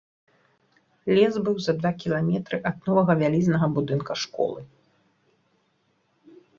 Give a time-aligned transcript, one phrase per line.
[1.17, 4.69] Лес быў за два кіламетры ад новага вялізнага будынка школы.